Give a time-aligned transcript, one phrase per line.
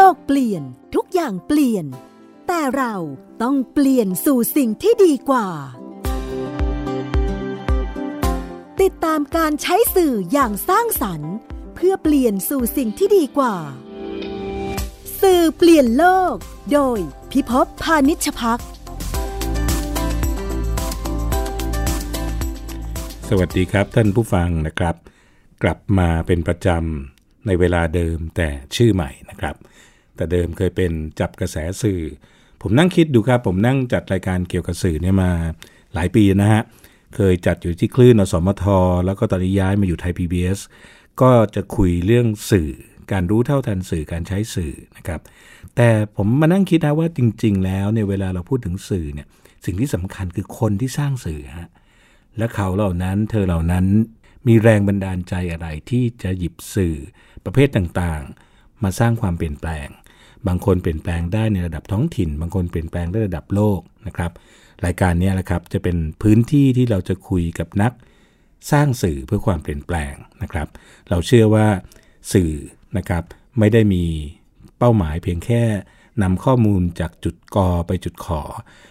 [0.00, 0.62] ลกเปลี่ยน
[0.94, 1.86] ทุกอย่างเปลี่ยน
[2.46, 2.94] แต่เรา
[3.42, 5.48] ต้องเปลี่ยนสู่สิ่งที่ดีกว่า
[8.80, 11.34] ติดตามการใช้สื่ออย่างสร้างสรรค์
[11.74, 13.56] เพื่อเปลี่ยนสู่สิ่งที่ดีกว่า
[15.20, 16.34] สื่อเปลี่ยนโลก
[16.72, 16.98] โดย
[17.30, 18.60] พิภพพานิชพัก
[23.28, 24.96] สวัสดีครับท่านผู้ฟังนะครับ
[25.62, 29.56] กลับมาเป็นประจำในเวลาเดิมแต่ชื่อใหม่นะครับ
[30.20, 32.00] แต่เดิมเคยเป็นจับกระแสสื่อ
[32.62, 35.30] ผมนั่งคิดดูครับ ผมนั่งจัดรายการเกี่ยวกับสื่อเนี่ยมา
[35.94, 36.62] หลายปีนะฮะ
[37.14, 38.64] เคยจัดอยู่ที่คลื่นอสมท
[39.06, 40.58] แล้วก็ตอนนี้ย้ายมาอยู่ไทย PBS
[41.20, 42.70] ก็จะคุยเรื่องสื่อ
[43.12, 45.20] การรู้เท่าทันสื่อการใช้สื่อนะครับ
[45.76, 49.26] แต่ผมมานั่งคิดนะว่าจริง ๆ แล้วเนี่ยเวลาเราพูดถึงสื่อเนี่ย
[49.64, 51.68] สิ่งที่สำคัญคือคนที่สร้างสื่อฮะ
[52.38, 53.86] และเขาเหล่านั้นเธอเหล่านั้น
[54.46, 56.96] มีแรงบันดาลใจอะไรที่จะหยิบสื่อ
[57.44, 59.88] ประเภทต่างๆ มาสร้างความเปลี่ยนแปลง
[60.46, 64.32] บางคนเปลี่ยนแปลงได้ในระดับท้องถิ่น บางคนเปลี่ยนแปลงได้ระดับโลกนะครับ
[64.84, 67.92] รายการนี้แหละครับจะเป็นพื้นที่ที่เราจะคุยกับนัก
[68.70, 70.68] สร้างสื่อเพื่อความเปลี่ยนแปลงนะครับ
[71.10, 71.66] เราเชื่อว่า
[72.32, 72.52] สื่อ
[72.96, 73.22] นะครับ
[73.58, 74.04] ไม่ได้มี
[74.78, 75.62] เป้าหมายเพียงแค่
[76.22, 78.42] นำข้อมูลจากจุดกอไปจุดขอ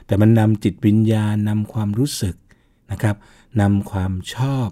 [0.05, 2.35] แต่มันนำจิตวิญญาณนำความรู้สึก
[2.91, 3.15] นะครับ
[3.61, 4.69] นำความชอบ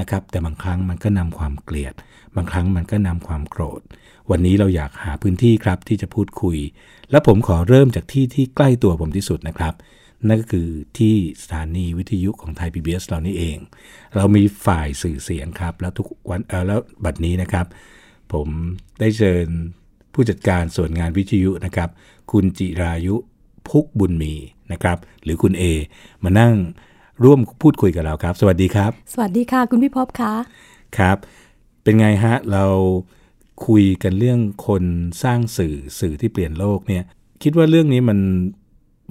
[0.00, 1.94] นะครับ แต่บางครั้งมันก็นำความเกลียด
[2.36, 3.80] บางครั้งมันก็นำความโกรธ
[4.30, 6.58] วันนี้เราอยากหาพื้นที่ครับที่จะพูดคุย
[7.10, 9.74] และผมขอเริ่มจากที่ที่ใกล้ตัวผมที่สุดนะครับ
[10.28, 13.56] นั่นก็คือที่สถานีวิทยุของไทย PBS เรานี่เอง
[14.16, 17.66] เรามีฝ่ายสื่อเสียงครับ แล้วทุกวันเออแล้วบัดนี้นะครับ
[18.32, 18.48] ผม
[19.00, 19.46] ได้เชิญ
[20.12, 21.88] ผู้จัดการส่วนงานวิทยุนะครับ
[22.32, 23.14] คุณจิรายุ
[23.68, 24.34] พุกบุญมี
[24.72, 25.64] นะครับ หรือคุณเอ
[26.24, 26.54] มานั่ง
[27.24, 30.34] ร่วมพูดคุยกับเราครับ สวัสดีครับ สวัสดีค่ะ คุณพี่พบคะ
[30.98, 31.16] ครับ
[31.82, 32.64] เป็นไงฮะเรา
[33.66, 34.84] คุยกันเรื่องคน
[35.22, 37.04] สร้างสื่อสื่อที่เปลี่ยนโลกเนี่ย
[37.42, 38.18] คิดว่าเรื่องนี้มัน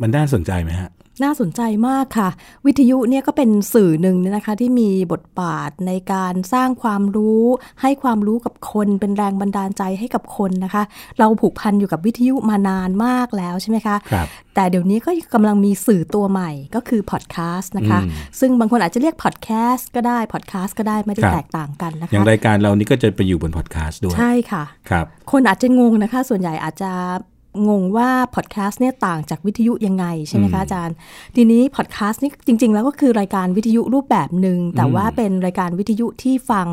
[0.02, 0.91] มันน่าสนใจไหมฮะ
[1.24, 2.30] น่าสนใจมากค่ะ
[2.66, 7.44] วิทยุเนี่ยก็เป็นสื่อหนึ่งเนี่ยนะคะที่มีบทบาทในการสร้างความรู้
[7.81, 10.84] ให้ความรู้กับคนเป็นแรงบันดาลใจให้กับคนนะคะ
[11.19, 26.91] เราผูกพันอยู่กับวิทยุมานานมากแล้วใช่ไหมคะครับแต่เดี๋ยวนี้ก็กำลังมีสื่อตัวใหม่ก็คือพอดแคสต์นะคะอืมซึ่งบางคนอาจจะเรียกพอดแคสต์ก็ได้พอดแคสต์ก็ได้ไม่ได้ครับแตกต่างกันนะอย่างคะรายการเรานี่ก็จะไปอยู่บนพอดแคสต์ด้วยใช่ค่ะครับ คนอาจจะงงนะคะ ส่วนใหญ่อาจจะ
[27.68, 30.96] งงว่าพอดแคสต์เนี่ยต่างจากวิทยุยังไงใช่ไหมคะอาจารย์
[31.36, 36.68] ทีนี้พอดแคสต์นี่จริง ๆ แล้วก็คือรายการวิทยุรูปแบบหนึ่งแต่ว่าเป็นรายการวิทยุที่ฟัง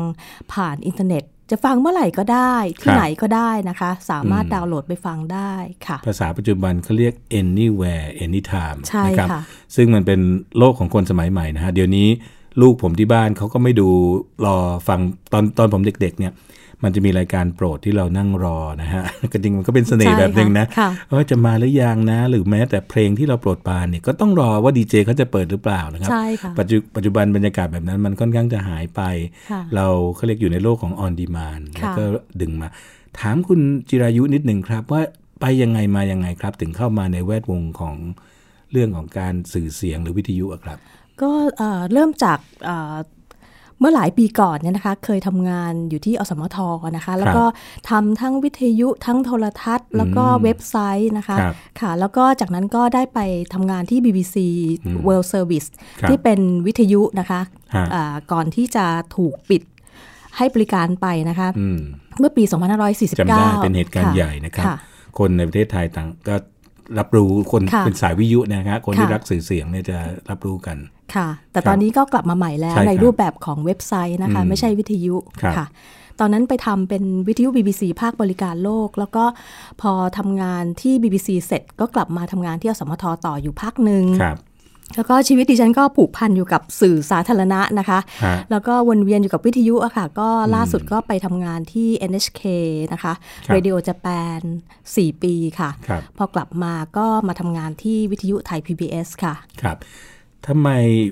[0.53, 5.53] ผ่านอินเทอร์เน็ต จะฟังเมื่อไหร่ก็ได้ ที่ครับไหนก็ได้นะคะ สามารถอืมดาวน์โหลดไปฟังได้
[5.87, 9.41] ค่ะ ภาษาปัจจุบันเขาเรียก anywhere anytime ใช่นะครับค่ะ
[9.75, 10.19] ซึ่งมันเป็น
[10.57, 12.07] โลกของคนสมัยใหม่นะฮะเดี๋ยวนี้
[12.61, 13.89] ลูกผมที่บ้านเขาก็ไม่ดู
[14.45, 14.57] รอ
[14.87, 14.99] ฟัง
[15.33, 16.33] ตอนตอนผมเด็ก ๆ เนี่ย
[16.83, 29.01] มันจะมีรายการโปรดที่เรานั่งรอนะฮะก็จริงมันก็เป็นเสน่ห์ใช่แบบหนึ่งนะค่ะว่าจะมาหรือยังนะ หรือแม้แต่เพลงที่เราโปรดปรานเนี่ยก็ต้องรอว่าดีเจเขาจะเปิดหรือเปล่านะครับใช่ค่ะปัจจุปัจจุบันบรรยากาศแบบนั้นมันค่อนข้างจะหายไป
[29.51, 32.03] ค่ะเราเขาเรียกอยู่ในโลกของ on demand ค่ะแล้วก็
[32.41, 32.67] ดึงมา
[33.19, 33.59] ถามคุณ
[33.89, 35.01] จิรายุนิดหนึ่งครับว่า
[35.41, 37.95] ไปยังไงมายังไงครับ ถึงเข้ามาในแวดวงของ
[38.71, 40.77] เรื่องของการสื่อเสียงหรือวิทยุอะครับ
[41.21, 42.39] ก็เอ่อเริ่มจาก
[43.79, 46.57] เอ่อเมื่อหลายปีก่อนเนี่ยนะคะ เคยทำงานอยู่ที่อสมท
[46.95, 47.43] นะคะ แล้วก็
[47.89, 53.19] ทำทั้งวิทยุทั้งโทรทัศน์ แล้วก็เว็บไซต์นะคะครับค่ะ แล้วก็จากนั้นก็ได้ไป
[53.53, 54.35] ทำงานที่ BBC
[55.07, 55.67] World Service
[56.01, 57.41] ครับที่เป็นวิทยุนะคะ
[57.75, 59.61] ฮะอ่าก่อนที่จะถูกปิด
[60.37, 61.79] ให้บริการไปนะคะอืม
[62.19, 62.43] เมื่อปี
[62.83, 64.77] 2549จำได้เป็นเหตุการณ์ค่ะใหญ่นะครับค่ะ
[65.17, 66.35] คนในประเทศไทยต่างก็
[66.99, 69.97] รับรู้คนค่ะเป็นสายวิทยุเนยนะครับคนที่ค่ะรักสื่อเสียงเนี่ยจะ
[70.29, 70.77] รับรู้กัน
[71.15, 75.67] ค่ะ แต่ครับตอนนี้ก็กลับมาใหม่แล้วใช่ครับในรูปแบบของเว็บไซต์นะคะอืมไม่ใช่วิทยุครับค่ะ
[76.19, 79.25] ตอนนั้นไปทำเป็นวิทยุ BBC ภาคบริการโลก แล้วก็
[79.81, 84.37] พอทำงานที่ BBC เสร็จก็กลับมาทำงานที่อสมทต่ออยู่ภาคหนึ่งครับ
[84.95, 92.43] แล้วก็ชีวิตดิฉันก็ผูกพันอยู่กับสื่อสาธารณะนะคะฮะแล้วก็วนเวียนอยู่กับวิทยุอะค่ะ ก็ล่าสุดก็ไปทำงานที่ NHK
[92.93, 93.13] นะคะ
[93.45, 94.39] ครับ Radio Japan
[94.81, 99.77] 4 ปีค่ะครับพอกลับมาก็มาทำงานที่วิทยุไทย PBS ค่ะ ครับ
[100.47, 100.69] ทำไม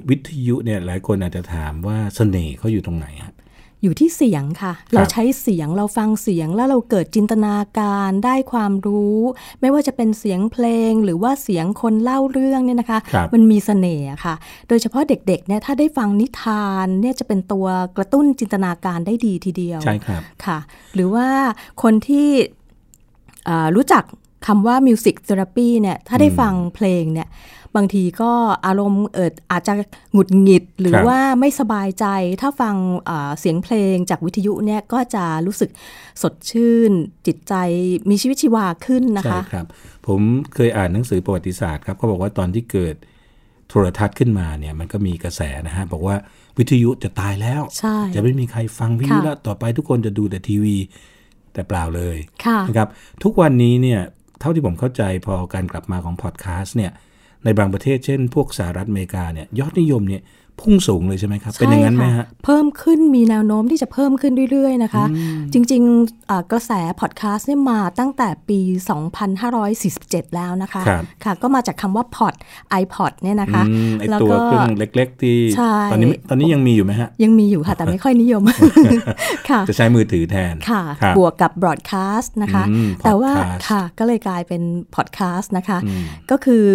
[0.09, 3.33] วิทยุเนี่ยหลายคนอาจจะถามว่าเสน่ห์เขาอยู่ตรงไหนฮะ
[3.83, 9.19] อยู่ที่เสียงค่ะ เราใช้เสียงเราฟังเสียงแล้วเราเกิดจินตนาการได้ความรู้
[9.61, 14.35] ไม่ว่าจะเป็นเสียงเพลงหรือว่าเสียงคนเล่าเรื่องเนี่ยนะคะครับมันมีเสน่ห์อะค่ะ
[14.67, 17.65] โดยเฉพาะเด็กๆเนี่ยถ้าได้ฟังนิทานเนี่ยจะเป็นตัว
[17.97, 20.57] กระตุ้นจินตนาการได้ดีทีเดียวใช่ครับค่ะ
[20.93, 21.27] หรือว่า
[21.83, 22.29] คนที่
[23.47, 24.03] อ่ารู้จัก
[24.47, 27.27] คำว่า music therapy เนี่ยถ้าได้ฟังเพลงเนี่ย
[27.75, 28.31] บางทีก็
[28.65, 29.73] อารมณ์เอิดอาจจะ
[30.13, 32.05] หงุดหงิดหรือครับว่าไม่สบายใจ
[32.41, 32.75] ถ้าฟัง
[33.09, 35.69] อ่าเสียงเพลงจากวิทยุเนี่ยก็จะรู้สึก
[36.21, 36.91] สดชื่น
[37.27, 37.53] จิตใจ
[38.09, 39.67] มีชีวิตชีวาขึ้นนะใช่คะครับ
[40.07, 40.21] ผม
[40.53, 42.95] เคยอ่านหนังสือประวัติศาสตร์ครับเขาบอกว่าตอนที่เกิด
[43.69, 46.15] โทรทัศน์ขึ้นมาเนี่ยมันก็มีกระแสนะฮะบอกว่า
[46.57, 50.77] วิทยุจะตายแล้วใช่จะไม่มีใครฟังวิทยุค่ะแล้วต่อไปทุกคนจะดูแต่ทีวี
[51.53, 52.89] แต่เปล่าเลยค่ะนะครับ
[53.23, 54.01] ทุกวันนี้เนี่ย
[54.39, 56.91] เท่าที่ผมเข้าใจพอการกลับมาของพอดแคสต์เนี่ย
[57.45, 60.21] ในบางประเทศเช่น พวกสหรัฐอเมริกาเนี่ยยอดนิยมเนี่ย
[60.61, 65.05] พุ่งสูงเลยใช่ไหมครับ เป็นอย่างนั้นไหมใช่ฮะค่ะเพิ่มขึ้นมีแนวโน้มที่จะเพิ่มขึ้นเรื่อย ๆ นะคะ
[65.53, 68.59] จริงๆอ่ากระแสพอดแคสต์เนี่ยมาตั้งแต่ปี
[69.47, 72.33] 2547 แล้วนะคะครับค่ะ ก็มาจากคำว่า pod
[72.81, 78.43] iPod เนี่ยนะคะอืมไอแล้วตัวก็เครื่องเล็ก ๆ ที่ใช่ตอนนี้ตอนนี้ยังมีอยู่ไหมฮะ ยังมีอยู่ค่ะ แต่ไม่ค่อยนิยม
[79.49, 84.61] ค่ะจะใช้มือถือแทนค่ะครับบวกกับบรอดแคสต์นะคะอืมแต่ว่า podcast ค่ะก็เลยกลายเป็น
[84.95, 85.77] พอดแคสต์นะคะ
[86.31, 86.65] ก็คือ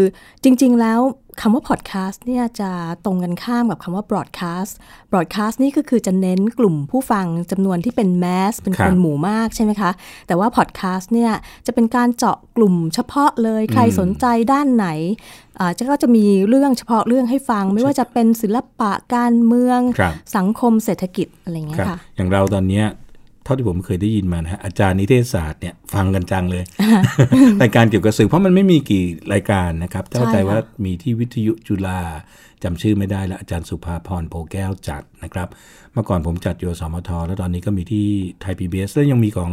[0.44, 1.00] จริง ๆแล้ว
[1.40, 2.70] คำว่าพอดแคสต์เนี่ยจะ
[3.04, 4.76] ตรงกันข้ามกับคำว่าบรอดแคสต์
[5.10, 9.90] บรอดแคสต์นี่ก็คือจะเน้นกลุ่มผู้ฟังจำนวนที่เป็นแมสเป็นครัคบนหมู่มากใช่ไหมคะ
[10.26, 11.32] แต่ว่าพอดแคสต์เนี่ย
[11.66, 14.86] จะเป็นการเจาะกลุ่มเฉพาะเลยใครสนใจด้านไหน
[15.60, 26.64] อ่าจะก็จะมีเรื่องเฉพาะเรื่องให้ฟัง ไม่ว่าจะเป็นศิลปะการเมืองครับสังคมเศรษฐกิจอะไรอย่างเงี้ครับยค่ะอย่างเราตอนเนี้ยเท่าที่ผมเคยได้ยินมานะฮะอาจารย์นิเทศศาสตร์เนี่ยฟังกันจังเลย
[27.62, 32.00] รายการเกี่ยวกับสื่อเพราะมันไม่มีกี่รายการนะครับเข้าใจใช่ค่ะว่ามีที่วิทยุจุฬา
[32.62, 35.48] จำชื่อไม่ได้แล้วอาจารย์สุภาพรโพแก้วจัดนะครับ
[35.92, 38.06] เมื่อก่อนผมจัดอยู่สมทแล้วตอนนี้ก็มีที่
[38.40, 39.50] ไทยพีบีแล้วยังมีของ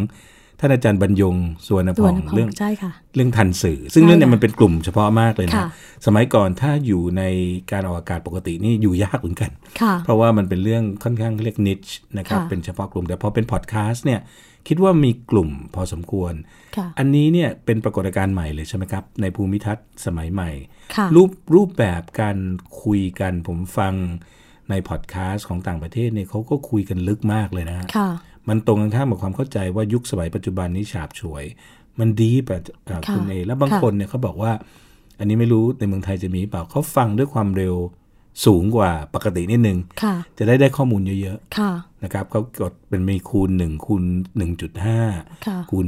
[0.60, 1.36] ท่านอาจารย์บรรยง
[1.68, 5.68] สวนตัพวองนพอเรื่องใช่ค่ะเรื่องทันสื่อ ซึ่งใช่เรื่องเนี้ค่ะมันเป็นกลุ่มเฉพาะมากเลยนะค่ะ
[6.06, 7.24] สมัยก่อนถ้าอยู่ใน
[7.72, 9.52] การออกอากาศปกตินี่อยู่ยากเหมือนกัน
[9.82, 11.82] ค่ะเพราะว่ามันเป็นเรื่องค่อนข้างเรียกนิช
[12.18, 14.20] นะครับค่ะเป็นเฉพาะกลุ่มแต่พอเป็นพอดแคสต์เนี่ย
[14.68, 16.34] คิดว่ามีกลุ่มพอสมควร
[16.78, 20.52] ค่ะอันนี้เนี่ยเป็นปรากฏการณ์ใหม่เลยใช่ไหมครับ ในภูมิทัศน์สมัยใหม่
[20.96, 22.38] ค่ะรูปรูปแบบการ
[22.84, 23.94] คุยกันผมฟัง
[24.70, 28.10] ในพอดแคสต์ของต่างประเทศเนี่ยเขาก็คุยกันลึกมากเลยนะฮะค่ะ
[28.50, 31.44] มันตรงกันข้ามกับความเข้าใจว่ายุคสมัยปัจจุบันนี้ฉาบฉวย
[32.00, 34.52] มันดีแบบเอ่อค่ะคุณเอแล้วบางค่ะคนเนี่ยเขาบอกว่า
[35.20, 37.76] อันนี้ไม่รู้ในเมืองไทยจะมีเปล่าเขาฟังด้วยความเร็ว
[38.46, 44.04] สูงกว่าปกตินิดนึงค่ะจะได้ได้ข้อมูลเยอะค่ะๆนะครับเขากดเป็นมีคูณ1คูณ
[44.84, 45.88] ค่ะ1.5 คูณ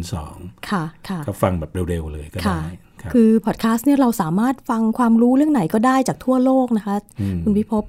[0.69, 2.71] ค่ะค่ะ2ก็ฟังแบบเร็วๆเลยก็ค่ะได้
[3.01, 6.95] ครับคือพอดแคสต์เนี่ยเราสามารถฟังความรู้เรื่องไหนก็ได้จากทั่วโลกนะคะ
[7.43, 7.83] คุณพิภพ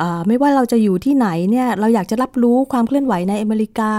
[0.00, 3.92] อ่าไม่ว่าเราจะอยู่ที่ไหนเนี่ยเราอยากจะรับรู้ความเคลื่อนไหวในอเมริกา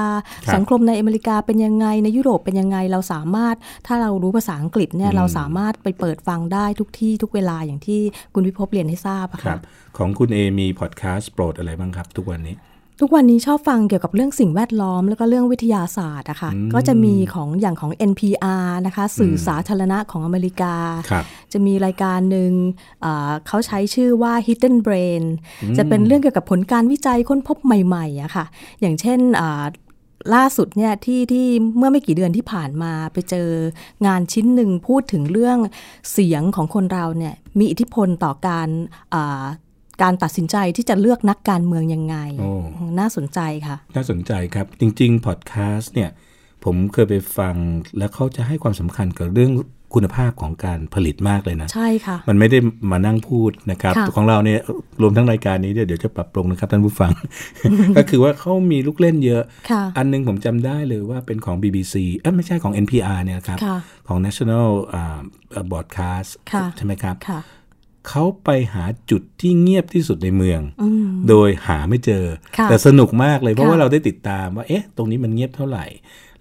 [0.46, 3.56] ครับสังคมในอเมริกาเป็นยังไงในยุโรปเป็นยังไงเราสามารถ
[3.88, 8.02] ถ้าเรารู้ภาษาอังกฤษเนี่ยเราสามารถไปเปิดฟังได้ทุกที่ทุกเวลาอย่างที่
[8.34, 9.60] คุณพิภพเรียนให้ทราบอะครัค่ะบ
[9.98, 12.56] ของคุณเอมีพอดแคสต์โปรดอะไรบ้างครับ ทุกวันนี้
[13.00, 20.76] ทุกวันนี้ชอบฟังเกี่ยวกับเรื่องสิ่งแวดล้อม แล้วก็เรื่องวิทยาศาสตร์อะค่ะก็จะมีของอย่างของ NPR นะคะ สื่อสาธารณะของอเมริกา
[21.10, 22.52] ครับจะมีรายการหนึ่ง
[23.06, 25.24] อ่าเขาใช้ชื่อว่า Hidden Brain
[25.78, 28.46] จะเป็นเรื่องเกี่ยวกับผลการวิจัยค้นพบใหม่ๆอะค่ะ
[28.82, 29.64] อย่างเช่นอ่า
[30.36, 31.48] ล่าสุดเนี่ยที่ที่
[31.78, 33.50] เมื่อไม่กี่เดือนที่ผ่านมาไปเจอ
[34.06, 35.58] งานชิ้นหนึ่งพูดถึงเรื่อง
[36.12, 38.68] เสียงของคนเราเนี่ยมีอิทธิพลต่อการ
[39.16, 39.44] อ่า
[40.04, 42.52] การตัดสินใจที่จะเลือกนักการเมืองยังไงโอ้
[43.00, 46.10] น่าสนใจค่ะ น่าสนใจครับ จริงๆ พอดแคสต์เนี่ย
[46.66, 47.56] ผมเคยไปฟัง
[47.98, 49.52] แล้วเขาจะให้ความสำคัญกับเรื่อง
[49.94, 52.60] คุณภาพของการผลิตมากเลยนะ ใช่ค่ะ มันไม่ได้
[52.92, 54.60] มานั่งพูดนะครับค่ะของเราเนี่ย
[55.02, 57.12] รวมทั้งรายการนี้เนี่ยเดี๋ยวจะปรับปรุงนะครับท่านผู้ฟัง
[57.98, 65.20] ก็คือว่าเขามีลูกเล่นเยอะค่ะอันหนึงผมจำได้เลยว่าเป็นของ BBC เอ้ยไม่ใช่ของ NPR เนี่ยนะครับค่ะของ National อ่า
[65.72, 67.40] Broadcast ค่ะใช่ไหมครับค่ะ
[68.10, 72.26] เขาไปหาจุดที่เงียบที่สุดในเมืองอืมโดยหาไม่เจอ
[72.58, 75.86] ค่ะแต่สนุกมากเลยเพราะค่ะว่าเราได้ติดตามว่าเอ๊ะ ตรงนี้มันเงียบเท่าไหร่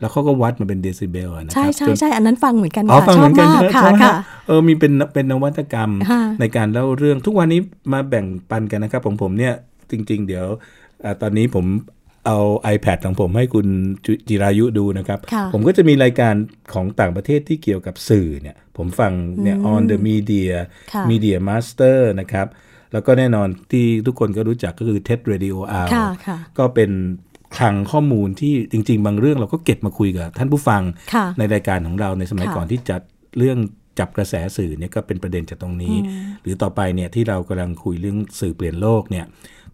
[0.00, 4.14] แล้วเขาก็วัดมาเป็นเดซิเบลอะนะคใช่รับใช่จนใช่อันนั้นฟังเหมือนกันอ๋อค่ะฟังชเหอมืบอนกันมากใช่ค่ะไหมค่ะ
[4.46, 7.60] เออมีเป็นเป็นนวัตกรรมค่ะในการเล่าเรื่องทุกวันนี้
[7.92, 9.54] มาแบ่งปันกันนะครับผมผมเนี่ย
[9.90, 10.46] จริง ๆ เดี๋ยว
[11.04, 11.66] อาตอนนี้ผม
[12.26, 12.38] เอา
[12.74, 13.66] iPad ของผมให้คุณ
[14.04, 16.34] จิจิรายุดูนะครับค่ะผมก็จะมีรายการ
[16.72, 19.12] ของต่างประเทศที่เกี่ยวกับสื่อเนี่ย ผมฟัง
[19.42, 20.52] เนี่ย on the media
[20.92, 22.46] ค่ะ media master นะครับ
[22.92, 26.90] แล้วก็แน่นอนที่ทุกคนก็รู้จักก็คือ TED Radio Hour ค่ะค่ะก็เป็น
[27.56, 30.82] คลังข้อมูลที่จริง ๆ บางเรื่องเราก็เก็บมาคุยกับท่านผู้ฟัง
[31.14, 33.00] ค่ะในรายการของเราในสมัยค่ะก่อนที่จัด
[33.38, 33.58] เรื่อง
[33.98, 35.94] จับกระแสสื่อเนี่ยก็เป็นประเด็นจากตรงนี้
[36.42, 39.26] หรือต่อไปเนี่ยที่เรากำลังคุยเรื่องสื่อเปลี่ยนโลกเนี่ย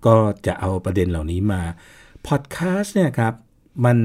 [0.06, 0.14] ก็
[0.46, 1.62] จะเอาประเด็นเหล่านี้มา
[2.26, 3.34] พอดแคสต์เนี่ยครับ
[3.84, 3.98] มัน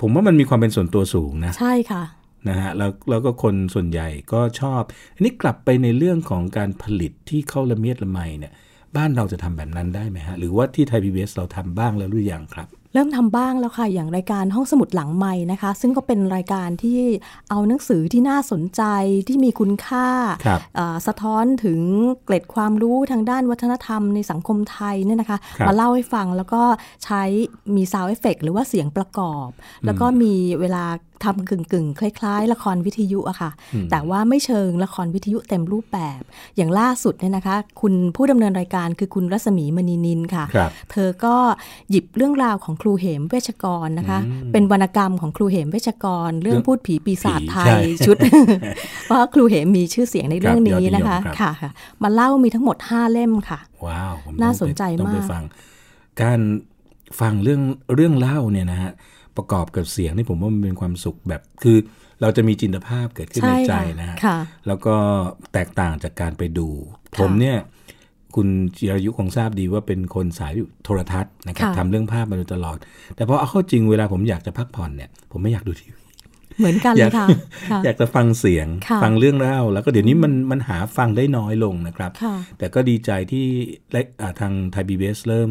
[0.00, 2.02] ผมว่ามันมีความเป็นส่วนตัวสูงนะ ใช่ค่ะ
[2.48, 4.82] นะฮะแล้วแล้วก็คนส่วนใหญ่ก็ชอบ
[5.14, 8.52] อันนี้กลับไปในเรื่องของการผลิตที่เข้าละเมียดละไมเนี่ย
[8.96, 17.00] บ้านเราจะทำแบบนั้นได้ไหมฮะ หรือว่าที่ไทยพีบีเราทำบ้างแล้วหรือยังครับ เริ่มทำบ้างแล้วค่ะ อย่างรายการห้องสมุดหลังใหม่นะคะ ซึ่งก็เป็นรายการที่
[17.50, 18.82] เอาหนังสือที่น่าสนใจ
[19.28, 20.08] ที่มีคุณค่า
[20.46, 21.80] ครับเอ่อสะท้อนถึง
[22.24, 26.62] เกร็ดความรู้ทางด้านวัฒนธรรมในสังคมไทยเนี่ยนะคะครับมาเล่าให้ฟังแล้วก็
[27.04, 27.22] ใช้
[27.76, 29.48] มี sound effect หรือว่าเสียงประกอบ
[29.86, 30.84] แล้วก็มีเวลา
[31.24, 33.50] ทำกึ่งกึ่งๆคล้าย ๆ ละครวิทยุอะค่ะ
[33.90, 36.20] แต่ว่าไม่เชิงละครวิทยุเต็มรูปแบบ
[36.56, 41.36] อย่างล่าสุดเนี่ยนะคะ คุณผู้ดำเนินรายการคือคุณรัศมีมณีนิลค่ะครับเธอก็
[41.90, 44.18] หยิบเรื่องราวของครูเหมเวชกรนะคะ
[44.52, 48.16] เป็นวรรณกรรมของครูเหมเวชกร เรื่องพูดผีปีศาจไทใช่ยชุด
[49.06, 51.70] เพราะครูเหมมีชื่อเสียงในเรื่องนี้นะคะครับยอดนิยมครับค่ะค่ะ
[52.02, 55.44] มาเล่ามีทั้งหมด 5 เล่มค่ะ ว้าวผมน่าต้องไปสนใจต้องไปมากฟัง
[56.22, 56.40] การ
[57.20, 57.60] ฟังเรื่อง
[57.94, 58.92] เรื่องเล่าเนี่ยนะฮะ
[59.36, 61.78] ประกอบกับเสียงนี่ผมว่ามันเป็นความสุขแบบคือ
[62.22, 64.94] เราจะมีจินตภาพเกิดขึ้นในใจค่ะนะฮะค่ะแล้วก็
[65.52, 66.68] แตกต่างจากการไปดู
[67.14, 67.58] ค่ะผมเนี่ย
[68.34, 72.78] คุณจิรายุคงทราบดีว่าเป็นคนสายโทรทัศน์นะครับค่ะทำเรื่องภาพมาโดยตลอด
[73.16, 76.02] แต่พอเอาเข้าจริงเวลาผมอยากจะพักผ่อนเนี่ย ผมไม่อยากดูทีวี
[76.58, 77.26] เหมือนกันเลยค่ะ
[77.70, 83.46] ค่ะอยากจะฟังเสียงค่ะฟังเรื่องเล่า แล้วก็เดี๋ยวนี้มันมันหาฟังได้น้อยลงนะครับค่ะแต่ก็ดีใจที่
[83.92, 85.50] และอ่าทางไทยบีบีเริ่ม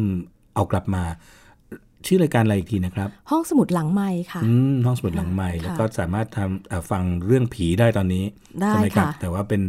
[0.54, 1.04] เอากลับมา
[2.06, 8.24] ชื่อรายการอะไรอีกทีนะครับ ห้องสมุดหลังใหม่ค่ะอืมห้องสมุดหลังใหม่ค่ะแล้วก็สามารถทำอ่าฟังเรื่องผีได้ตอนนี้
[8.60, 9.62] ได้ใช่ไหมครับค่ะแต่ว่าเป็น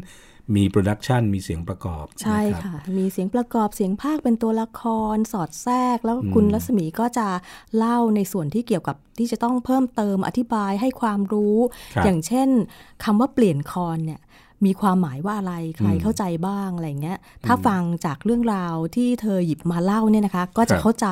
[0.56, 4.82] มีโปรดักชันมีเสียงประกอบ ใช่นะครับค่ะ มีเสียงประกอบเสียงภาคเป็นตัวละค
[5.16, 7.28] รสอดแทรก แล้วคุณรัศมีก็จะ
[7.78, 11.58] เล่าในส่วนที่เกี่ยวกับที่จะต้องเพิ่มเติมอธิบายให้ความรู้
[11.96, 12.50] ครับอย่างเช่น
[13.04, 14.22] คำว่าเปลี่ยนคอนเนี่ย
[14.66, 21.08] มีความหมายว่าอะไรใครเข้าใจบ้างอะไรอย่างเงี้ยถ้าฟังจากเรื่องราวที่เธอหยิบมาเล่าเนี่ยนะคะ ก็จะครับเข้าใจ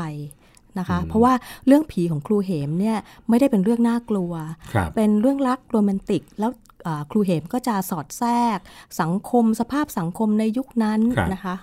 [0.80, 1.34] นะคะ เพราะว่า
[1.68, 2.98] เรื่องผีของครูเหมเนี่ย
[3.30, 4.34] ไม่ได้เป็นเรื่องน่ากลัว
[4.74, 6.52] ครับเป็นเรื่องรักโรแมนติก แล้ว
[6.88, 8.60] อ่าครูเหมก็จะสอดแทรก
[9.02, 11.56] สังคมสภาพสังคมในยุคนั้นครับนะคะ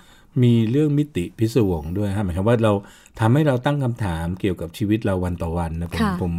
[0.43, 2.73] มีเรื่องมิติพิศวงด้วยฮะหมายความว่าเรา
[3.19, 6.33] ทำให้เราตั้งคำถามเกี่ยวกับชีวิตเราวันต่อวันนะผมค่ะผม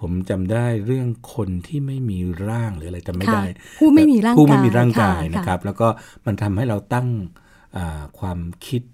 [0.00, 2.18] ผมจำได้เรื่องคนที่ไม่มี
[2.48, 3.44] ร่างหรืออะไรจำไม่ค่ะได้
[3.78, 5.88] ผู้ไม่มีร่างกายผู้ไม่มีร่างกายค่ะนะครับ แล้วก็
[6.26, 7.08] มันทำให้เราตั้ง
[7.76, 8.93] อ่าความคิดเอ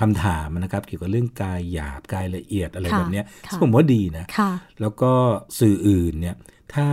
[0.00, 5.12] คำถามนะครับเกี่ยวกับเรื่องกายหยาบกายละเอียดอะไรค่ะแบบเนี้ยค่ะซึ่งผมว่าดีนะค่ะแล้วก็
[5.60, 6.36] สื่ออื่นเนี่ย
[6.74, 6.86] ถ้า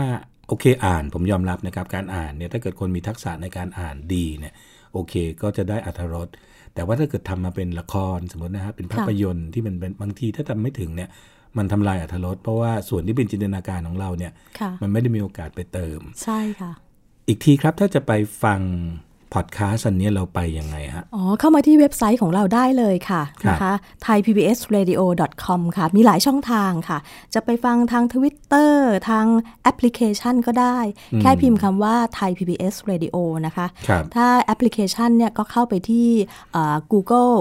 [0.48, 4.54] โอเคอ่านผมยอมรับนะครับการอ่านเนี่ยถ้าเกิดคนมีทักษะในการอ่านดีเนี่ย
[4.94, 6.28] โอเคก็จะได้อัธรส
[6.74, 11.10] แต่ว่าถ้าเกิดทำมาเป็นละครสมมตินะฮะเป็นภาพยนตร์ที่มันเป็นบางทีถ้าทำไม่ถึงเนี่ย
[11.58, 16.72] มันทำลายอัธรสเพราะว่าส่วนที่เป็นจินตนาการของเราเนี่ยค่ะมันไม่ได้มีโอกาสไปเติม ใช่ค่ะ
[17.28, 18.12] อีกทีครับถ้าจะไป
[18.44, 18.62] ฟัง
[19.34, 23.74] พอดแคสต์อันนี้เราไปยังไงฮะ อ๋อ เข้ามาที่เว็บไซต์ของเราได้เลยค่ะครับนะคะ
[24.06, 26.98] thaipbsradio.com ค่ะ มีหลายช่องทางค่ะ
[27.34, 28.74] จะไปฟังทาง Twitter
[29.10, 29.26] ทาง
[29.64, 30.78] แอปพลิเคชันก็ได้
[31.22, 36.08] แค่พิมพ์คำว่า Thai PBS Radio นะคะครับถ้าแอปพลิเคชันเนี่ยก็เข้าไปที่
[36.52, 37.36] เอ่อ Google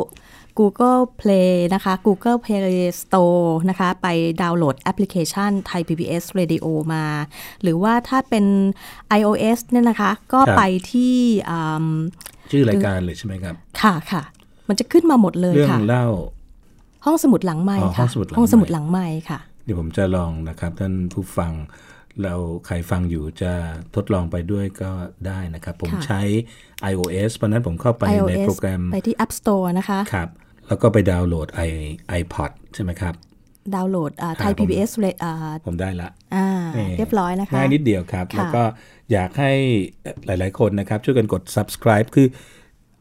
[0.61, 2.63] Google Play นะคะ Google Play
[3.03, 4.07] Store นะคะ ไป
[4.43, 7.05] ดาวน์โหลดแอปพลิเคชัน Thai PBS Radio มา
[7.63, 8.45] หรือว่าถ้าเป็น
[9.19, 10.63] iOS เนี่ยนะคะ ก็ครับไป
[10.93, 11.15] ที่
[11.51, 11.87] อืม
[12.51, 14.23] ชื่อรายการเลยใช่ไหมครับ ค่ะค่ะ
[14.69, 16.07] มันจะขึ้นมาหมดเลยเรื่องค่ะเล่า
[17.05, 21.53] ห้องสมุดหลังไม้อ๋อห้ค่ะองสมุดหลังไมค์ห้องสมุดหลังไม้ค่ะ เดี๋ยวผมจะลองนะครับ ท่านผู้ฟัง
[22.23, 22.35] เรา
[22.67, 23.53] ใครฟังอยู่จะ
[23.95, 24.91] ทดลองไปด้วยก็
[25.27, 26.21] ได้นะครับ ผมค่ะใช้
[26.91, 30.29] iOS เพราะฉะนั้นผมเข้าไปใน iOS โปรแกรมไปที่ App Store นะคะ ครับ
[30.69, 31.71] แล้วก็ไปดาวน์โหลด i
[32.21, 33.15] iPod ใช่ไหมครับ
[33.75, 35.33] ดาวน์โหลดอ่าครับ Thai ผม PBS เรอ่า
[35.67, 38.63] ผมได้ละอ่านี่เรียบร้อยนะคะง่ายนิดเดียวครับค่ะแล้วก็
[39.13, 39.53] อยากให้
[40.27, 42.27] หลาย ๆ คนนะครับ ช่วยกันกด subscribe คือ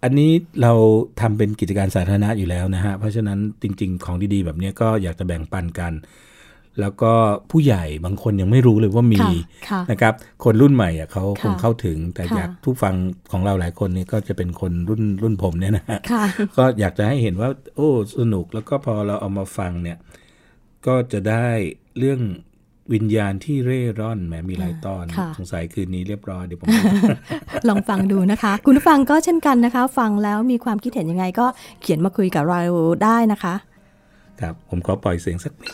[0.03, 0.31] อันนี้
[0.61, 0.73] เรา
[1.21, 5.93] ทำเป็นกิจการสาธารณะอยู่แล้วนะฮะ เพราะฉะนั้นจริง ๆ ของดี ๆ แบบนี้ก็อยากจะแบ่งปันกัน
[6.81, 7.11] แล้วก็
[7.51, 9.31] ผู้ใหญ่บางคนยังไม่รู้เลยว่ามีค่ะ
[9.69, 12.95] ค่ะนะครับ คนรุ่นใหม่อะเขาคงค่ะเข้าถึง แต่ค่ะอยากผู้ฟัง
[13.31, 16.23] ของเราหลายคนเนี่ยก็จะเป็นคนรุ่นรุ่นผมเนี่ยนะฮะค่ะ
[16.57, 19.97] ก็อยากจะให้เห็นว่า โอ้สนุกแล้วก็พอเราเอามาฟังเนี่ย
[20.87, 21.47] ก็จะได้
[21.99, 22.21] เรื่อง
[22.93, 26.67] วิญญาณที่เร่ร่อนแหมมีหลายตอนค่ะสงสัยคืนนี้เรียบร้อยเดี๋ยวผม
[27.69, 31.45] ลองฟังดูนะคะ คุณผู้ฟังก็เช่นกันนะคะ ฟังแล้วมีความคิดเห็นยังไงก็
[31.81, 32.59] เขียนมาคุยกับเรา
[33.03, 33.55] ได้นะคะ
[34.41, 35.73] ครับผมขอปล่อยเสียงสักนิด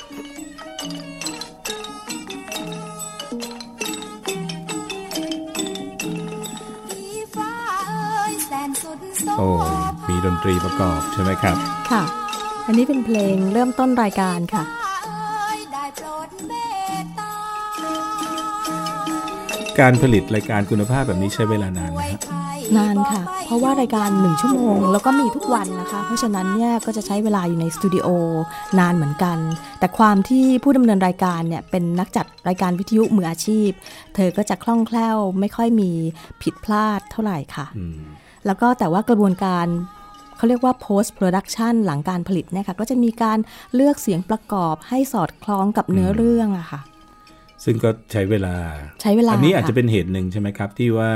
[9.33, 9.47] โสโอ้
[10.09, 11.57] มีดนตรีประกอบใช่ไหมครับ
[11.91, 12.03] ค่ะ
[12.65, 16.53] อันนี้เป็นเพลงเริ่มต้นรายการค่ะฟ้าเอ้ยได้โปรดเม
[17.03, 17.33] ตตา
[19.79, 22.19] การผลิตรายการคุณภาพแบบนี้ใช้เวลานานไหมฮะ
[22.77, 28.07] นานค่ะ เพราะว่ารายการหนึ่งชั่วโมง แล้วก็มีทุกวันนะคะ เพราะฉะนั้นเนี่ยก็จะใช้เวลาอยู่ในสตูดิโอ
[28.79, 29.37] นานเหมือนกัน
[29.79, 33.69] แต่ความที่ผู้ดำเนินรายการเนี่ยเป็นนักจัดรายการวิทยุมืออาชีพ
[34.15, 35.91] เธอก็จะคล่องแคล่วไม่ค่อยมี
[36.41, 38.01] ผิดพลาดเท่าไหร่ค่ะอืม
[38.45, 39.67] แล้วก็แต่ว่ากระบวนการ
[40.37, 43.39] เขาเรียกว่า post production หลังการผลิตเนี่ยค่ะก็จะมีการ
[43.75, 46.81] เลือกเสียงประกอบให้สอดคล้องกับเนื้อเรื่องอะค่ะ
[47.63, 48.55] ซึ่งก็ใช้เวลา
[49.01, 51.11] ใช้เวลา อันนี้อาจค่จะเป็นเหตุหนึ่งใช่ไหมครับ ที่ว่า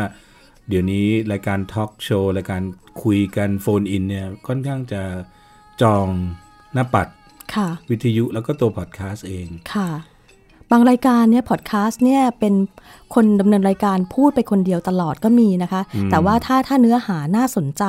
[0.70, 2.62] เดี๋ยวนี้รายการทอล์กโชว์รายการ
[3.04, 5.02] คุยกัน phone in เนี่ยค่อนข้างจะ
[5.82, 6.08] ครอง
[6.74, 7.08] หน้าปัด
[7.56, 9.90] ค่ะวิทยุแล้วก็ตัวพอดแคสต์เองค่ะ
[10.72, 12.54] บางรายการเนี่ยพอดแคสต์เนี่ยเป็น
[13.16, 15.82] คนดำเนินรายการพูดไปคนเดียวตลอดก็มีนะคะ
[16.12, 17.84] แต่ว่าถ้าถ้าเนื้อหาน่าสนใจ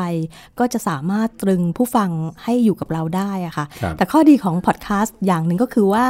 [0.59, 2.11] ก็จะสามารถตรึงผู้ฟัง
[2.45, 6.07] ให้อยู่กับเราได้อะค่ะครับแต่ข้อดีของพอดแคสต์อย่างหนึ่งก็คือว่า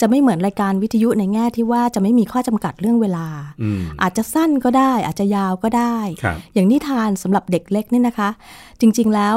[0.00, 3.26] จะไม่เหมือนรายการวิทยุในแง่ที่ว่าจะไม่มีข้อจำกัดเรื่องเวลา
[3.62, 8.30] อืมอาจจะสั้นก็ได้ อาจจะยาวก็ได้ครับอย่างนิทานสำหรับเด็กเล็กเนี่ยนะคะ
[8.80, 9.36] จริง ๆแล้ว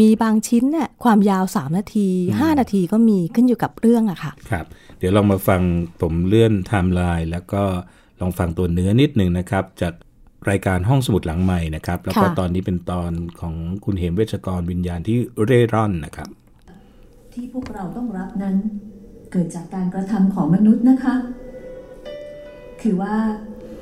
[0.00, 5.62] มีบางชิ้นเนี่ยความยาว 3 นาที 5 นาทีก็มีขึ้นอยู่กับเรื่องอะค่ะครับเดี๋ยวลองมาฟัง
[6.00, 7.62] ผมเลื่อนไทม์ไลน์แล้วก็
[8.20, 9.94] ลองฟังตัวเนื้อนิดหนึ่งนะครับ จาก
[10.50, 13.54] รายการห้องสมุดหลังใหม่นะครับ แล้วก็ค่ะตอนนี้เป็นตอนของ
[13.84, 16.28] คุณเหมเวชกรวิญญาณที่เร่ร่อนนะครับ
[17.32, 18.56] ที่พวกเราต้องรับนั้น
[19.32, 21.14] เกิดจากการกระทำของมนุษย์นะคะ
[22.82, 23.16] คือว่า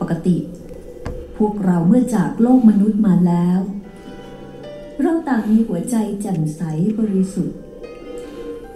[0.01, 0.37] ปกติ
[1.39, 3.59] พวกเราเมื่อจากโลกมนุษย์มาแล้ว
[5.03, 6.63] เราต่างมีหัวใจแจ่มใส
[6.99, 7.59] บริสุทธิ์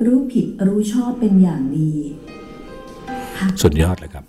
[0.04, 2.23] รู้ผิดรู้ชอบเป็นอย่างดีหาก
[3.62, 4.24] สุดยอดเลยครับ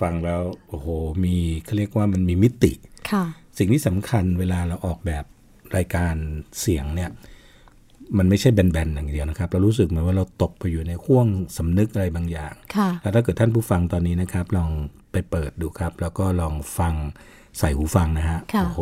[0.00, 0.88] ฟังแล้วโอ้โห
[1.24, 2.72] มีเขาเรียกว่ามันมีมิติ
[3.10, 3.24] ค่ะ
[3.58, 5.24] สิ่งที่สำคัญเวลาเราออกแบบ
[5.76, 6.14] รายการ
[6.60, 7.10] เสียงเนี่ย
[8.18, 11.26] มันไม่ใช่แบนๆอย่างเดียวนะครับเรารู้สึกเหมือนว่าเราตกไปอยู่ในห่วง
[11.56, 14.70] สำนึกอะไรบางอย่างค่ะแล้วถ้าเกิดท่านผู้ฟังตอนนี้นะครับ ลอง
[15.12, 16.94] ไปเปิดดูครับ แล้วก็ลองฟัง
[17.58, 18.80] ใส่หูฟังนะฮะค่ะโอ้โห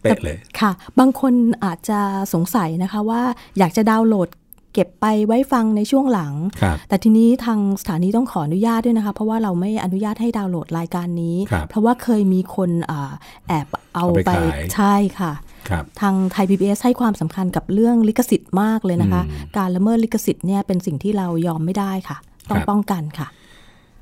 [0.00, 2.00] เป๊ะเลยค่ะ บางคนอาจจะ
[2.34, 3.22] สงสัยนะคะว่า
[3.58, 4.28] อยากจะดาวน์โหลด
[4.76, 13.12] เก็บไปไว้ฟังในช่วงหลังครับแต่ทีนี้ทางสถานีต้องขออนุญาตด้วยนะคะ เพราะว่าเราไม่อนุญาตให้ดาวน์โหลดรายการนี้ครับเพราะว่าเคยมีคนอา
[13.48, 15.32] แอบเอาเอาไปไปขายใช่ค่ะ
[15.68, 22.16] ครับทางไทย PBS ให้ความสำคัญกับเรื่องลิขสิทธิ์มากเลยนะคะอืมการละเมิดลิขสิทธิ์เนี่ยเป็นสิ่งที่เรายอมไม่ได้ค่ะ
[22.50, 23.28] ต้องครับป้องกันค่ะ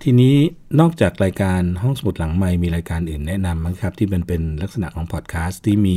[0.02, 0.34] ทีนี้
[0.80, 5.96] นอกจากรายการห้องสมุดหลังใหม่มีรายการอื่นแนะนำไหมครับ ที่มันเป็นลักษณะของพอดแคสต์ที่มี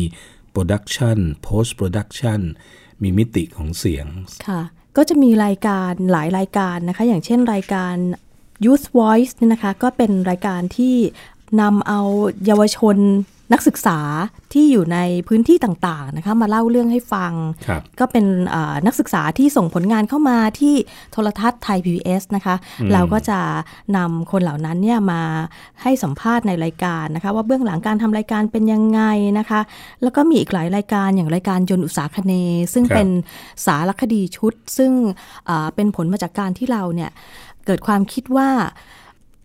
[0.52, 2.40] production post production
[3.04, 4.08] มีมิติของเสียง
[4.48, 4.62] ค่ะ
[4.98, 7.96] ก็จะมีรายการหลายรายการนะคะ อย่างเช่นรายการ
[8.66, 10.96] Youth Voice เนี่ยนะคะ ก็เป็นรายการที่
[11.62, 12.02] นำเอา
[12.46, 12.98] เยาวชน
[13.54, 14.00] นักศึกษา
[14.54, 17.34] ที่อยู่ในพื้นที่ต่างๆนะคะมาเล่าเรื่องให้ฟัง
[17.68, 20.76] ครับก็เป็นเอ่อนักศึกษาที่ส่งผลงานเข้ามาที่
[21.12, 22.56] โทรทัศน์ไทย PBS นะคะ
[22.94, 23.40] เราก็จะ
[23.98, 25.22] นำคนเหล่านั้นเนี่ยมา
[25.82, 29.02] ให้สัมภาษณ์ในรายการนะคะ ว่าเบื้องหลังการทำรายการเป็นยังไง
[29.40, 29.62] นะคะ
[30.04, 33.10] แล้วก็มีอีกหลายรายการอย่างรายการยนต์อุตสาคเนย์ซึ่งครับเป็น
[33.66, 34.92] สารคดีชุด ซึ่ง
[35.46, 37.12] เอ่อเป็นผลมาจากการที่เราเนี่ย
[37.66, 38.50] เกิดความคิดว่า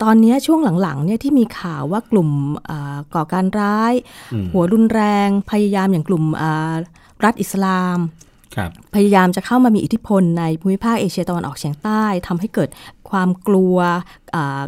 [0.03, 2.31] ตอนนี้ช่วงหลังๆเนี่ยที่มีข่าวว่ากลุ่ม
[2.67, 3.93] เอ่อก่อการร้าย
[4.53, 6.75] หัวรุนแรงพยายามอย่างกลุ่มเอ่อ
[7.25, 7.99] รัฐอิสลาม
[8.57, 12.69] ครับพยายามจะเข้ามามีอิทธิพลในภูมิภาคเอเชียตะวันออกเฉียงใต้ทำให้เกิด
[13.11, 13.77] ความกลัว
[14.35, 14.63] อ่า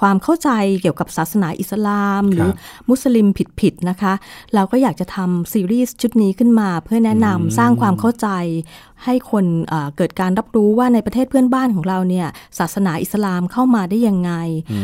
[0.00, 0.50] ความเข้าใจ
[0.82, 2.50] เกี่ยวกับศาสนาอิสลาม หรือ
[2.88, 3.26] มุสลิม
[3.60, 4.12] ผิดๆนะคะ
[4.54, 8.28] เราก็อยากจะทำซีรีส์ชุดนี้ขึ้นมา เพื่อแนะนำสร้างความเข้าใจ
[9.04, 12.26] ให้คนอ่าเกิดการรับรู้ว่าในประเทศเพื่อนบ้านของเราเนี่ย
[12.58, 14.32] ศาสนาอิสลามเข้ามาได้ยังไง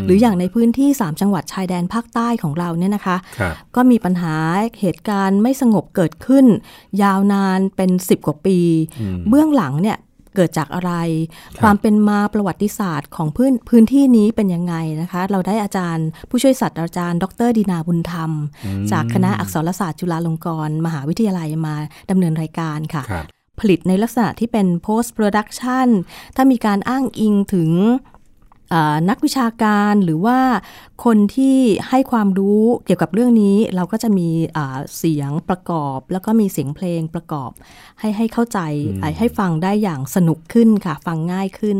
[0.04, 4.34] หรืออย่างในพื้นที่ 3 จังหวัดชายแดนภาคใต้ของเราเนี่ยนะคะครับก็มีปัญหา
[4.80, 6.46] เหตุการณ์ไม่สงบเกิดขึ้น
[7.02, 8.58] ยาวนานเป็น 10 กว่าปี
[9.28, 9.98] เบื้องหลังเนี่ย
[10.36, 10.92] เกิดจากอะไร
[11.62, 18.30] ความเป็นมาประวัติศาสตร์ของพื้นพื้นที่นี้เป็นยังไงนะคะ เราได้อาจารย์ ผู้ช่วยศาสตราจารย์ ดรดีนาบุญธรรม
[18.92, 21.74] จากคณะอักษรศาสตร์จุฬาลงกรณ์มหาวิทยาลัยมา
[22.10, 23.26] ดำเนินรายการค่ะครับ
[23.60, 25.88] ผลิตในลักษณะที่เป็น post production
[26.36, 28.15] ถ้ามีการอ้างอิงถึงเอ่อ
[29.08, 30.38] นักวิชาการหรือว่า
[31.04, 37.50] คนที่ให้ความรู้เกี่ยวกับเรื่องนี้เราก็จะมีอ่าเสียงประกอบ แล้วก็มีเสียงเพลงประกอบ
[38.00, 38.58] ให้ให้เข้าใจ
[39.18, 41.78] ให้ฟังได้อย่างสนุกขึ้นค่ะ ฟังง่ายขึ้น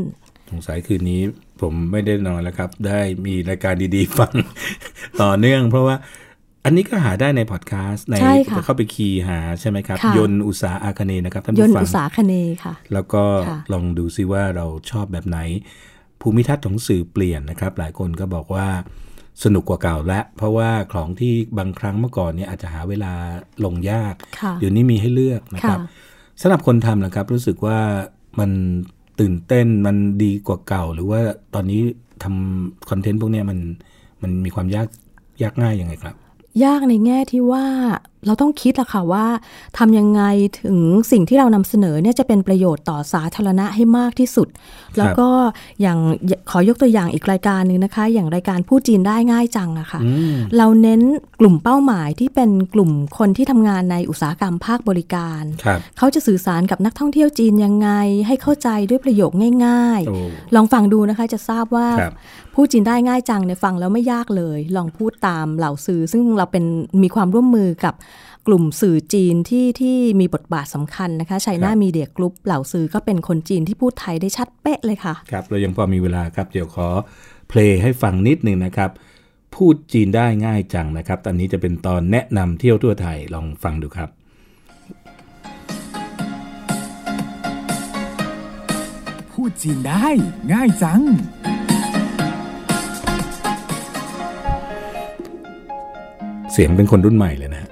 [0.51, 1.23] สงสัยคืนนี้
[1.61, 4.33] ผมไม่ได้นอนแล้วครับ ได้มีรายการดีๆ ฟัง
[5.23, 5.97] ต่อเนื่อง เพราะว่า
[6.65, 15.39] อันนี้ก็หาได้ในพอดแคสต์ในใช่ค่ะเข้าไปคีย์หาใช่ไหมครับค่ะยนต์อุตสาอาคเนย์นะครับท่านยนผู้ต์ฟัอุงตสาคเนย์ค่ะ แล้วก็ค่ะลองดูซิว่าเราชอบแบบไหน
[16.29, 18.67] ภูมิทัศน์ของสื่อเปลี่ยนนะครับ หลายคนก็บอกว่า
[19.45, 23.13] สนุกกว่าเก่าและเพราะว่าของที่บางครั้งเมื่อก่อนเนี่ยอาจจะหาเวลา
[23.65, 27.79] ลงยากค่ะเดี๋ยวนี้มีให้เลือกนะครับค่ะสำหรับคนทำนะครับ รู้สึกว่า
[28.41, 28.51] มัน
[29.21, 31.21] ตื่นเต้นมันดีกว่าเก่า หรือว่า
[31.55, 31.81] ตอนนี้
[32.23, 33.59] ทำคอนเทนต์พวกเนี้ยมัน
[34.23, 34.89] มันมีความยาก
[35.43, 36.15] ยากง่ายยังไงครับ
[36.65, 37.65] ยากในแง่ที่ว่า
[38.27, 39.27] เราต้องคิดละค่ะว่า
[39.79, 40.23] ทำยังไง
[40.61, 40.79] ถึง
[41.13, 44.49] สิ่งที่เรานำเสนอเนี่ยจะเป็นประโยชน์ต่อสาธารณะให้มากที่สุด
[44.99, 45.29] แล้วก็
[45.81, 45.99] อย่าง
[46.51, 51.01] ขอยกตัวอย่างอีกรายการหนึ่งนะคะ อย่างรายการพูดจีนได้ง่ายจังอะค่ะอืมเราเน้น
[51.41, 57.91] กลุ่มเป้าหมายที่เป็นกลุ่มคนที่ทำงานในอุตสาหกรรมภาคบริการครับเขาจะสื่อสารกับนักท่องเที่ยวจีนยังไง
[58.27, 59.33] ให้เข้าใจด้วยประโยค
[59.67, 62.15] ง่ายโอ้ๆลองฟังดูนะคะจะทราบว่าครับ
[62.55, 66.65] พูดจีนได้ง่ายจังเนี่ยฟังแล้วไม่ยากเลย ลองพูดตามเหล่าสื่อซึ่งเราเป็น
[67.03, 67.95] มีความร่วมมือกับ
[68.47, 76.89] กลุ่มสื่อจีนที่ที่มีบทบาทสำคัญนะคะชัยนามีเดียกรุ๊ปเหล่าสื่อก็เป็นคนจีนที่พูดไทยได้ชัดเป๊ะเลยค่ะ ครับ เรายังพอมีเวลาครับ เดี๋ยวขอ
[77.49, 78.91] เพลงให้ฟังนิดหนึ่งนะครับ
[79.55, 84.09] พูดจีนได้ง่ายจังนะครับ ตอนนี้จะเป็นตอนแนะนำเที่ยวทั่วไทยลองฟังดูครับ
[89.33, 90.07] พูดจีนได้
[90.53, 91.03] ง่ายจัง
[96.53, 97.69] เสียงเป็นคนรุ่นใหม่เลยนะ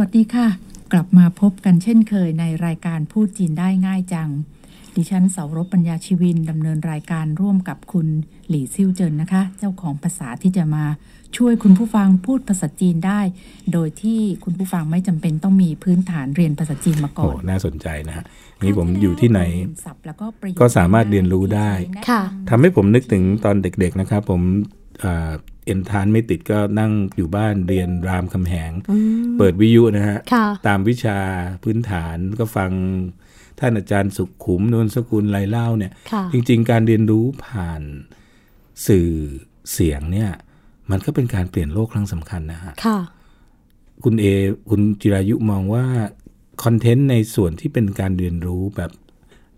[0.00, 0.48] วัสดีค่ะ
[0.92, 4.28] กลับมาพบกันเช่นเคยในรายการพูดจีนได้ง่ายจัง
[4.96, 8.08] ดิฉันเสารบปัญญาชีวินดำเนินรายการร่วมกับคุณ
[8.48, 10.84] หลี่ซิ่วเจินนะคะ เจ้าของภาษาที่จะมา
[11.36, 13.20] ช่วยคุณผู้ฟังพูดภาษาจีนได้
[13.72, 18.24] โดยที่คุณผู้ฟังไม่จำเป็นต้องมีพื้นฐานเรียนภาษาจีนมาก่โอ้อนน่าสนใจนะฮะ
[18.62, 19.40] นี่ผมอยู่ที่ไหน
[19.86, 21.70] ศัพท์แล้วก็ประโยคก็สามารถเรียนรู้ได้
[22.08, 24.40] ค่ะทำให้ผมนึกถึงตอนเด็กๆนะครับ ผม
[25.04, 25.30] อ่า
[25.66, 28.72] เอ็นทานไม่ติดก็นั่งอยู่บ้านเรียนรามคำแหง
[29.38, 31.18] เปิดวิทยุนะฮะค่ะตามวิชา
[31.62, 32.70] พื้นฐานก็ฟัง
[33.60, 37.82] ท่านอาจารย์สุขุมนวลสกุลไรเล่าเนี่ยค่ะจริง ๆ การเรียนรู้ผ่าน
[38.86, 39.10] สื่อ
[39.72, 40.30] เสียงเนี่ย
[40.90, 42.98] มันก็เป็นการเปลี่ยนโลกครั้งสำคัญนะฮะค่ะ
[44.04, 44.24] คุณเอ
[44.70, 45.84] คุณจิรายุมองว่า
[46.64, 48.90] คอนเทนต์ในส่วนที่เป็นการเรียนรู้แบบ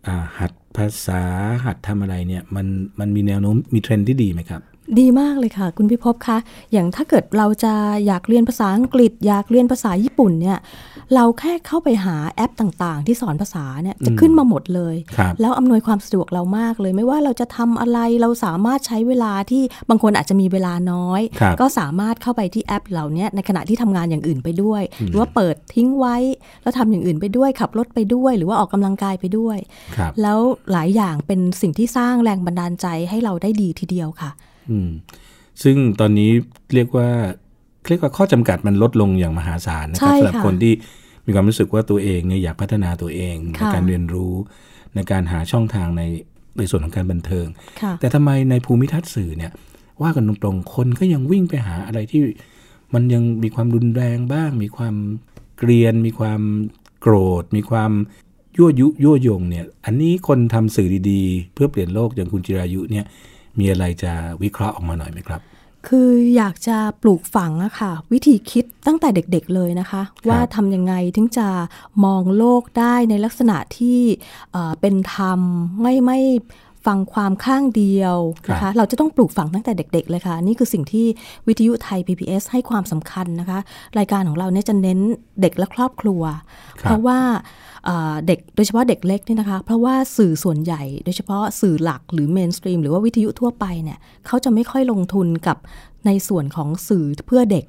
[0.07, 1.23] อ่าหัดภาษา
[1.65, 2.67] หัดทำอะไรเนี่ย มัน
[3.01, 4.63] มันมีแนวโน้มมีเทรนด์ที่ดีไหมครับ
[4.99, 6.39] ดีมากเลยค่ะ คุณพิภพคะ
[6.73, 7.75] อย่างถ้าเกิดเราจะ
[8.07, 10.59] อยากเรียนภาษาอังกฤษ อยากเรียนภาษาญี่ปุ่นเนี่ย
[11.15, 26.17] เราแค่เข้าไปหาแอปต่างๆ ที่สอนภาษาเนี่ยจะขึ้นมาหมดเลยครับแล้วอำนวยความสะดวกเรามากเลย ไม่ว่าเราจะทำอะไรเราสามารถใช้เวลาที่บางคนอาจจะมีเวลาน้อยครับก็สามารถเข้าไปที่แอปเหล่านี้ในขณะที่ทำงานอย่างอื่นไปด้วย หรือว่าเปิดทิ้งไว้
[26.63, 29.59] แล้วทำอย่างอื่นไปด้วยขับรถไปด้วย หรือว่าออกกำลังกายไปด้วย
[29.97, 30.39] ครับแล้ว
[30.73, 34.58] หลายอย่างเป็นสิ่งที่สร้างแรงบันดาลใจให้เราได้ดีทีเดียวค่ะอืม
[35.63, 36.31] ซึ่งตอนนี้
[36.75, 37.09] เรียกว่า
[37.89, 40.73] เรียกว่าข้อจำกัดมันลดลงอย่างมหาศาลนะครับใช่สำหรับค่ะคนที่
[41.27, 44.35] มีความรู้สึกว่าตัวเองเนี่ยอยากพัฒนาตัวเองในค่ะการเรียนรู้
[44.95, 46.03] ในการหาช่องทางใน
[46.59, 47.47] ในส่วนของการบันเทิง
[47.83, 49.53] ค่ะแต่ทำไมในภูมิทัศน์สื่อเนี่ย
[50.03, 52.23] ว่ากันตรงๆคนก็ยังวิ่งไปหาอะไรที่
[52.95, 54.95] มันยังมีความรุนแรงบ้าง มีความ
[55.59, 56.41] เกรียน มีความ
[57.01, 57.93] โกรธ มีความ
[58.57, 63.07] ยั่วยุยั่วยงเนี่ย อันนี้คนทำสื่อดีๆ เพื่อเปลี่ยนโลกอย่างคุณจิรายุเนี่ย
[63.59, 65.43] มีอะไรจะวิเคราะห์ออกมาหน่อยไหมครับ
[65.89, 71.49] คืออยากจะปลูกฝังอะค่ะ วิธีคิดตั้งแต่เด็กๆเลยนะคะ ว่าทำยังไงถึงจะ
[72.05, 74.01] มองโลกได้ในลักษณะที่
[74.53, 75.41] เอ่อเป็นธรรม
[75.81, 76.21] ไม่ไม่
[76.89, 78.17] ฟังความข้างเดียว
[78.51, 81.07] นะครัคะบเราจะต้องปลูกฝังตั้งแต่เด็ก ๆ เลยค่ะ นี่คือสิ่งที่
[81.49, 83.59] วิทยุไทย PBS ให้ความสำคัญนะคะ
[83.99, 84.99] รายการของเราเนี่ยจะเน้น
[85.41, 86.23] เด็กและครอบครัว
[86.81, 87.19] ครับเพราะว่า
[87.85, 95.57] เอ่อเด็กโดยเฉพาะเด็กเล็กเนี่ยนะคะ เพราะว่าสื่อส่วนใหญ่ โดยเฉพาะสื่อหลักหรือเมนสตรีมหรือว่าวิทยุทั่วไปเนี่ยเขาจะไม่ค่อยลงทุนกับ
[96.07, 97.67] ในส่วนของสื่อเพื่อเด็ก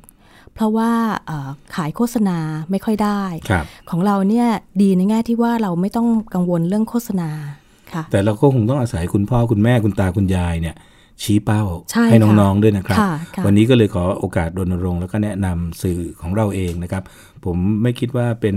[0.54, 0.92] เพราะว่า
[1.28, 2.38] เอ่อขายโฆษณา
[2.72, 4.48] ไม่ค่อยได้ครับของเราเนี่ย
[4.82, 7.69] ดีในแง่ที่ว่าเราไม่ต้องกังวลเรื่องโฆษณาค่ะ
[8.12, 10.76] แต่เราก็คงต้องอาศัยคุณพ่อคุณแม่คุณตาคุณยายเนี่ย
[11.24, 17.04] ชี้เป้าใช่ค่ะน้องๆด้วยนะครับค่ะค่ะวันนี้ก็เลยขอโอกาสรณรงค์แล้วก็แนะนำสื่อของเราเองนะครับ
[17.46, 18.56] ผมไม่คิดว่าเป็น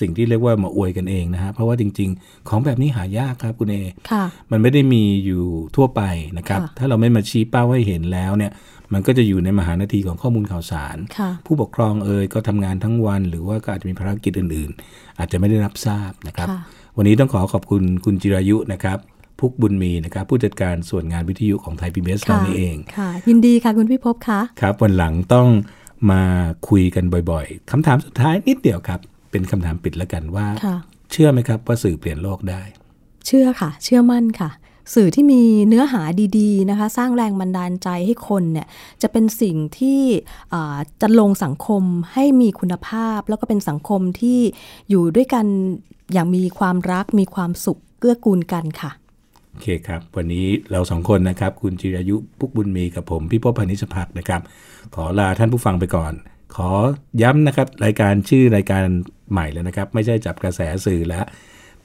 [0.00, 3.76] สิ่งที่เรียกว่ามาอวยกันเองนะฮะเพราะว่าจริง ๆ ของแบบนี้หายากครับคุณเอ
[4.10, 5.44] ค่ะมันไม่ได้มีอยู่
[5.76, 6.02] ทั่วไป
[6.38, 8.52] นะครับค่ะถ้าเราไม่มาชี้เป้าให้เห็นแล้วเนี่ย
[8.92, 16.60] มันก็จะอยู่ในมหานาทีของข้อมูลข่าวสารค่ะผู้ปกครองเอ่ยก็ทำงานทั้งวัน หรือว่าก็อาจจะมีภารกิจอื่น ๆ อาจจะไม่ได้รับทราบนะครับค่ะ
[16.96, 18.98] วันนี้ต้องขอขอบคุณคุณจิรายุนะครับ
[19.40, 25.48] พุกบุญมีนะครับผู้จัดการส่วนงานวิทยุของไทยพีบีเอสเรานี่เองค่ะ ยินดีค่ะคุณพี่พบค่ะครับวันหลังต้อง
[26.10, 26.22] มา
[26.68, 29.00] คุยกันบ่อยๆคำถามสุดท้ายนิดเดียวครับ
[29.36, 30.76] เป็นคำถามปิดแล้วกันว่าค่ะ
[31.12, 32.62] เชื่อไหมครับว่าสื่อเปลี่ยนโลกได้
[33.26, 34.50] เชื่อค่ะ เชื่อมั่นค่ะ
[34.94, 36.02] สื่อที่มีเนื้อหา
[36.38, 38.66] ดีๆนะคะ สร้างแรงบันดาลใจให้คนเนี่ย
[39.02, 40.00] จะเป็นสิ่งที่
[40.52, 44.40] อ่าจะลงสังคมให้มีคุณภาพ แล้วก็เป็นสังคมที่
[44.90, 45.46] อยู่ด้วยกัน
[46.12, 48.90] อย่างมีความรักมีความสุขเกื้อกูลกันค่ะ
[49.50, 54.40] โอเคครับ วันนี้เราสองคนนะครับ คุณจิรายุพุกบุญมีกับผม พี่พบพานิชพักนะครับ
[54.94, 56.12] ขอลาท่านผู้ฟังไปก่อน
[56.54, 56.70] ขอ
[57.22, 58.84] ย้ำนะครับรายการชื่อรายการ
[59.32, 61.24] ใหม่แล้วนะครับ ไม่ใช่จับกระแสสื่อแล้ว